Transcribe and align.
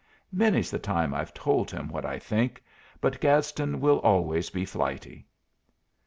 Many's 0.31 0.71
the 0.71 0.79
time 0.79 1.13
I've 1.13 1.31
told 1.31 1.69
him 1.69 1.87
what 1.87 2.05
I 2.07 2.17
think; 2.17 2.63
but 3.01 3.19
Gadsden 3.21 3.79
will 3.79 3.99
always 3.99 4.49
be 4.49 4.65
flighty." 4.65 5.27